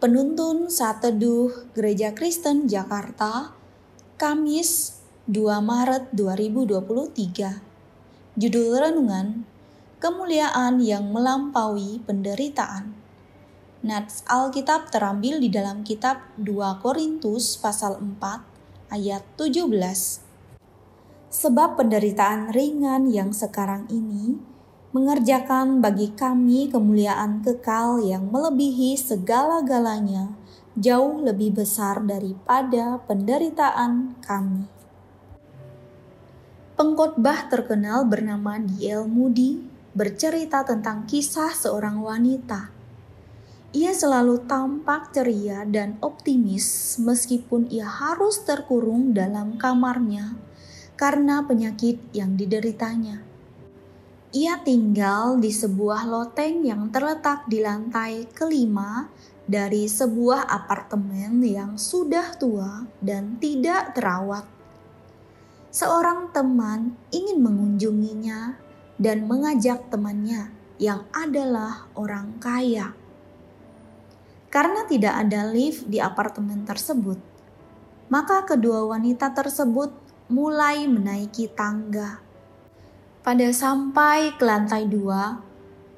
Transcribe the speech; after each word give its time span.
Penuntun 0.00 0.72
Saat 0.72 1.04
Teduh 1.04 1.52
Gereja 1.76 2.16
Kristen 2.16 2.64
Jakarta, 2.64 3.52
Kamis 4.16 4.96
2 5.28 5.60
Maret 5.60 6.08
2023. 6.16 7.60
Judul 8.32 8.80
renungan, 8.80 9.44
Kemuliaan 10.00 10.80
yang 10.80 11.12
melampaui 11.12 12.00
penderitaan. 12.08 12.96
Nats 13.84 14.24
Alkitab 14.24 14.88
terambil 14.88 15.36
di 15.36 15.52
dalam 15.52 15.84
kitab 15.84 16.32
2 16.40 16.80
Korintus 16.80 17.60
pasal 17.60 18.00
4 18.00 18.96
ayat 18.96 19.20
17. 19.36 19.68
Sebab 21.28 21.76
penderitaan 21.76 22.56
ringan 22.56 23.12
yang 23.12 23.36
sekarang 23.36 23.84
ini 23.92 24.40
mengerjakan 24.90 25.78
bagi 25.78 26.10
kami 26.10 26.66
kemuliaan 26.66 27.46
kekal 27.46 28.02
yang 28.02 28.26
melebihi 28.26 28.98
segala-galanya, 28.98 30.34
jauh 30.74 31.22
lebih 31.22 31.62
besar 31.62 32.02
daripada 32.02 32.98
penderitaan 33.06 34.18
kami. 34.18 34.66
Pengkhotbah 36.74 37.46
terkenal 37.46 38.02
bernama 38.02 38.58
D.L. 38.58 39.06
Moody 39.06 39.62
bercerita 39.94 40.66
tentang 40.66 41.06
kisah 41.06 41.54
seorang 41.54 42.02
wanita. 42.02 42.74
Ia 43.70 43.94
selalu 43.94 44.50
tampak 44.50 45.14
ceria 45.14 45.62
dan 45.62 46.02
optimis 46.02 46.98
meskipun 46.98 47.70
ia 47.70 47.86
harus 47.86 48.42
terkurung 48.42 49.14
dalam 49.14 49.54
kamarnya 49.54 50.34
karena 50.98 51.46
penyakit 51.46 52.02
yang 52.10 52.34
dideritanya. 52.34 53.29
Ia 54.30 54.62
tinggal 54.62 55.42
di 55.42 55.50
sebuah 55.50 56.06
loteng 56.06 56.62
yang 56.62 56.86
terletak 56.94 57.50
di 57.50 57.58
lantai 57.58 58.30
kelima 58.30 59.10
dari 59.42 59.90
sebuah 59.90 60.46
apartemen 60.46 61.42
yang 61.42 61.74
sudah 61.74 62.38
tua 62.38 62.86
dan 63.02 63.42
tidak 63.42 63.90
terawat. 63.98 64.46
Seorang 65.74 66.30
teman 66.30 66.94
ingin 67.10 67.42
mengunjunginya 67.42 68.54
dan 69.02 69.26
mengajak 69.26 69.90
temannya 69.90 70.54
yang 70.78 71.10
adalah 71.10 71.90
orang 71.98 72.38
kaya. 72.38 72.94
Karena 74.46 74.86
tidak 74.86 75.26
ada 75.26 75.50
lift 75.50 75.90
di 75.90 75.98
apartemen 75.98 76.62
tersebut, 76.62 77.18
maka 78.06 78.46
kedua 78.46 78.86
wanita 78.94 79.34
tersebut 79.34 79.90
mulai 80.30 80.86
menaiki 80.86 81.50
tangga 81.50 82.29
pada 83.20 83.52
sampai 83.52 84.32
ke 84.40 84.44
lantai 84.48 84.88
dua, 84.88 85.44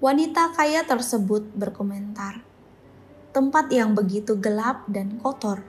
wanita 0.00 0.56
kaya 0.56 0.88
tersebut 0.88 1.52
berkomentar, 1.52 2.40
"Tempat 3.36 3.68
yang 3.68 3.92
begitu 3.92 4.40
gelap 4.40 4.88
dan 4.88 5.20
kotor." 5.20 5.60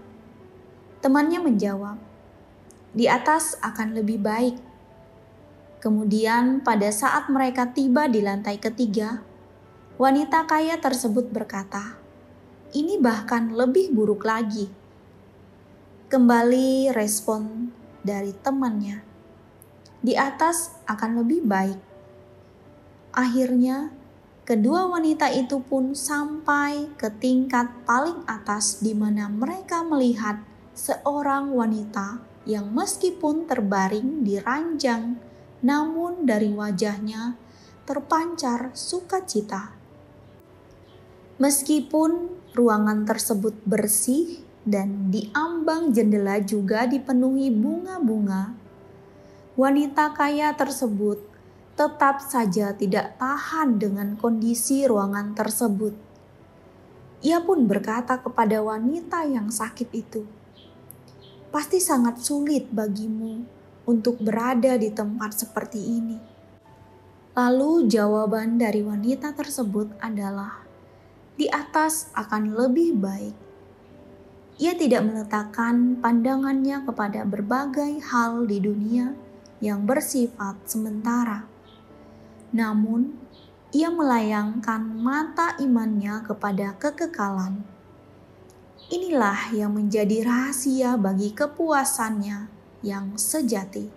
Temannya 1.04 1.44
menjawab, 1.44 2.00
"Di 2.96 3.12
atas 3.12 3.60
akan 3.60 4.00
lebih 4.00 4.24
baik." 4.24 4.56
Kemudian, 5.84 6.64
pada 6.64 6.88
saat 6.88 7.28
mereka 7.28 7.68
tiba 7.76 8.08
di 8.08 8.24
lantai 8.24 8.56
ketiga, 8.56 9.20
wanita 10.00 10.48
kaya 10.48 10.80
tersebut 10.80 11.36
berkata, 11.36 12.00
"Ini 12.72 12.96
bahkan 13.04 13.52
lebih 13.52 13.92
buruk 13.92 14.24
lagi." 14.24 14.72
Kembali 16.08 16.96
respon 16.96 17.76
dari 18.08 18.32
temannya 18.32 19.11
di 20.02 20.18
atas 20.18 20.78
akan 20.90 21.22
lebih 21.22 21.46
baik. 21.46 21.80
Akhirnya, 23.14 23.94
kedua 24.44 24.90
wanita 24.90 25.30
itu 25.30 25.62
pun 25.62 25.94
sampai 25.94 26.90
ke 26.98 27.14
tingkat 27.22 27.70
paling 27.86 28.26
atas 28.26 28.82
di 28.82 28.98
mana 28.98 29.30
mereka 29.30 29.86
melihat 29.86 30.42
seorang 30.74 31.54
wanita 31.54 32.22
yang 32.50 32.74
meskipun 32.74 33.46
terbaring 33.46 34.26
di 34.26 34.42
ranjang, 34.42 35.22
namun 35.62 36.26
dari 36.26 36.50
wajahnya 36.50 37.38
terpancar 37.86 38.74
sukacita. 38.74 39.78
Meskipun 41.38 42.38
ruangan 42.54 43.06
tersebut 43.06 43.58
bersih 43.66 44.46
dan 44.62 45.10
di 45.10 45.30
ambang 45.34 45.90
jendela 45.90 46.38
juga 46.42 46.86
dipenuhi 46.86 47.50
bunga-bunga, 47.50 48.61
wanita 49.60 50.16
kaya 50.16 50.56
tersebut 50.56 51.20
tetap 51.76 52.24
saja 52.24 52.72
tidak 52.72 53.20
tahan 53.20 53.76
dengan 53.76 54.16
kondisi 54.16 54.88
ruangan 54.88 55.36
tersebut. 55.36 55.92
Ia 57.20 57.44
pun 57.44 57.68
berkata 57.68 58.16
kepada 58.24 58.64
wanita 58.64 59.28
yang 59.28 59.52
sakit 59.52 59.90
itu, 59.92 60.24
"Pasti 61.52 61.84
sangat 61.84 62.24
sulit 62.24 62.72
bagimu 62.72 63.44
untuk 63.84 64.24
berada 64.24 64.80
di 64.80 64.88
tempat 64.88 65.36
seperti 65.36 65.80
ini." 65.84 66.18
Lalu 67.36 67.92
jawaban 67.92 68.56
dari 68.56 68.80
wanita 68.88 69.36
tersebut 69.36 70.00
adalah, 70.00 70.64
"Di 71.36 71.52
atas 71.52 72.08
akan 72.16 72.56
lebih 72.56 72.96
baik." 72.96 73.36
Ia 74.64 74.80
tidak 74.80 75.12
meletakkan 75.12 76.00
pandangannya 76.00 76.88
kepada 76.88 77.28
berbagai 77.28 78.00
hal 78.00 78.48
di 78.48 78.62
dunia 78.62 79.31
yang 79.62 79.86
bersifat 79.86 80.58
sementara. 80.66 81.46
Namun, 82.52 83.16
ia 83.72 83.88
melayangkan 83.88 84.84
mata 85.00 85.56
imannya 85.62 86.26
kepada 86.28 86.76
kekekalan. 86.76 87.64
Inilah 88.92 89.56
yang 89.56 89.72
menjadi 89.72 90.28
rahasia 90.28 91.00
bagi 91.00 91.32
kepuasannya 91.32 92.52
yang 92.84 93.16
sejati. 93.16 93.88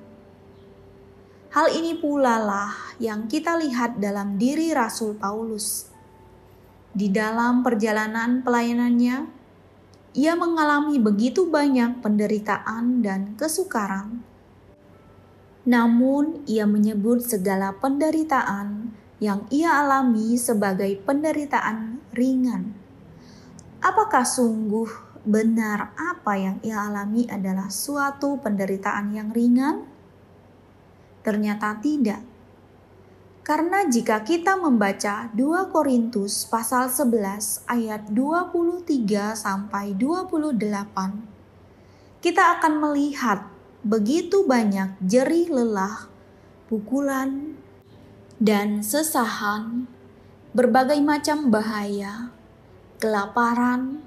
Hal 1.50 1.66
ini 1.74 1.98
pula 1.98 2.38
lah 2.38 2.70
yang 3.02 3.26
kita 3.26 3.58
lihat 3.58 3.98
dalam 3.98 4.38
diri 4.38 4.70
Rasul 4.70 5.18
Paulus. 5.18 5.90
Di 6.94 7.10
dalam 7.10 7.66
perjalanan 7.66 8.46
pelayanannya, 8.46 9.26
ia 10.14 10.32
mengalami 10.38 11.02
begitu 11.02 11.50
banyak 11.50 11.98
penderitaan 11.98 13.02
dan 13.02 13.34
kesukaran 13.34 14.22
namun, 15.64 16.44
ia 16.44 16.68
menyebut 16.68 17.24
segala 17.24 17.72
penderitaan 17.80 18.92
yang 19.16 19.48
ia 19.48 19.80
alami 19.80 20.36
sebagai 20.36 20.92
penderitaan 21.00 22.04
ringan. 22.12 22.76
Apakah 23.80 24.28
sungguh 24.28 24.88
benar 25.24 25.96
apa 25.96 26.36
yang 26.36 26.60
ia 26.60 26.84
alami 26.84 27.24
adalah 27.32 27.72
suatu 27.72 28.36
penderitaan 28.44 29.16
yang 29.16 29.32
ringan? 29.32 29.88
Ternyata 31.24 31.80
tidak. 31.80 32.20
Karena 33.40 33.88
jika 33.88 34.20
kita 34.20 34.60
membaca 34.60 35.32
2 35.32 35.72
Korintus 35.72 36.44
pasal 36.44 36.92
11 36.92 37.64
ayat 37.68 38.08
23 38.12 39.32
sampai 39.32 39.96
28, 39.96 42.20
kita 42.20 42.60
akan 42.60 42.72
melihat 42.80 43.53
begitu 43.84 44.48
banyak 44.48 44.96
jerih 45.04 45.52
lelah, 45.52 46.08
pukulan, 46.72 47.52
dan 48.40 48.80
sesahan, 48.80 49.84
berbagai 50.56 50.96
macam 51.04 51.52
bahaya, 51.52 52.32
kelaparan, 52.96 54.00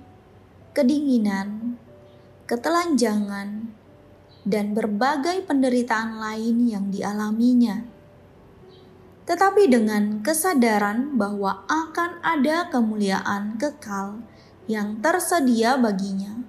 kedinginan, 0.74 1.78
ketelanjangan, 2.50 3.70
dan 4.48 4.66
berbagai 4.74 5.46
penderitaan 5.46 6.18
lain 6.18 6.66
yang 6.66 6.86
dialaminya. 6.90 7.86
Tetapi 9.28 9.68
dengan 9.68 10.24
kesadaran 10.24 11.20
bahwa 11.20 11.68
akan 11.68 12.24
ada 12.24 12.72
kemuliaan 12.72 13.60
kekal 13.60 14.24
yang 14.72 15.04
tersedia 15.04 15.76
baginya, 15.76 16.47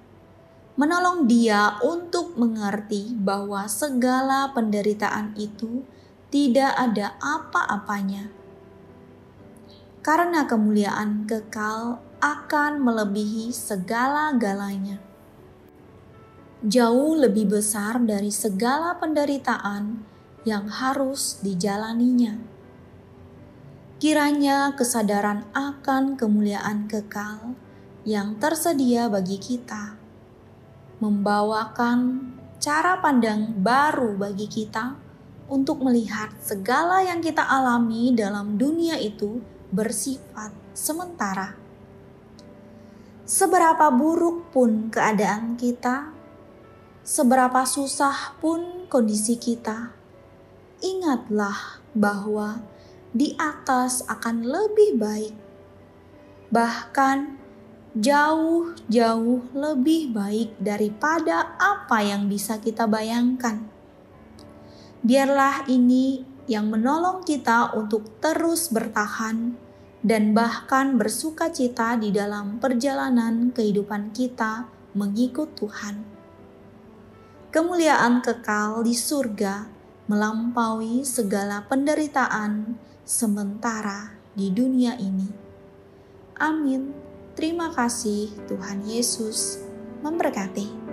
menolong 0.79 1.27
dia 1.27 1.75
untuk 1.83 2.39
mengerti 2.39 3.11
bahwa 3.11 3.67
segala 3.67 4.55
penderitaan 4.55 5.35
itu 5.35 5.83
tidak 6.31 6.71
ada 6.71 7.19
apa-apanya. 7.19 8.31
Karena 9.99 10.47
kemuliaan 10.47 11.27
kekal 11.27 11.99
akan 12.23 12.79
melebihi 12.79 13.51
segala-galanya. 13.51 15.03
Jauh 16.63 17.11
lebih 17.27 17.59
besar 17.59 17.99
dari 17.99 18.31
segala 18.31 18.95
penderitaan 18.95 19.99
yang 20.47 20.71
harus 20.71 21.43
dijalaninya. 21.43 22.39
Kiranya 23.99 24.79
kesadaran 24.79 25.43
akan 25.51 26.15
kemuliaan 26.15 26.87
kekal 26.87 27.59
yang 28.07 28.39
tersedia 28.39 29.11
bagi 29.11 29.35
kita 29.35 29.98
membawakan 30.99 32.31
cara 32.59 32.99
pandang 32.99 33.55
baru 33.63 34.19
bagi 34.19 34.51
kita 34.51 34.99
untuk 35.47 35.81
melihat 35.81 36.29
segala 36.43 37.01
yang 37.01 37.23
kita 37.23 37.41
alami 37.41 38.11
dalam 38.11 38.59
dunia 38.59 38.99
itu 38.99 39.39
bersifat 39.71 40.51
sementara. 40.75 41.55
Seberapa 43.23 43.87
buruk 43.93 44.51
pun 44.51 44.91
keadaan 44.91 45.55
kita, 45.55 46.11
seberapa 47.05 47.63
susah 47.63 48.35
pun 48.43 48.89
kondisi 48.91 49.37
kita, 49.39 49.93
ingatlah 50.81 51.79
bahwa 51.95 52.59
di 53.15 53.33
atas 53.37 54.05
akan 54.05 54.45
lebih 54.45 54.97
baik, 54.97 55.35
bahkan 56.53 57.37
jauh-jauh 57.97 59.49
lebih 59.57 60.13
baik 60.13 60.53
daripada 60.61 61.57
apa 61.57 62.05
yang 62.05 62.29
bisa 62.29 62.61
kita 62.61 62.85
bayangkan. 62.85 63.65
Biarlah 65.01 65.65
ini 65.65 66.21
yang 66.45 66.69
menolong 66.69 67.25
kita 67.25 67.73
untuk 67.73 68.21
terus 68.21 68.69
bertahan 68.69 69.57
dan 70.05 70.31
bahkan 70.37 70.95
bersuka 71.01 71.49
cita 71.49 71.97
di 71.97 72.13
dalam 72.13 72.61
perjalanan 72.61 73.49
kehidupan 73.51 74.13
kita 74.13 74.69
mengikut 74.93 75.53
Tuhan. 75.57 76.05
Kemuliaan 77.49 78.21
kekal 78.21 78.85
di 78.85 78.93
surga 78.93 79.65
melampaui 80.05 81.01
segala 81.01 81.65
penderitaan 81.65 82.77
sementara 83.01 84.13
di 84.37 84.53
dunia 84.53 84.93
ini. 85.01 85.29
Amin. 86.37 87.08
Terima 87.37 87.69
kasih, 87.73 88.31
Tuhan 88.49 88.85
Yesus 88.85 89.61
memberkati. 90.01 90.88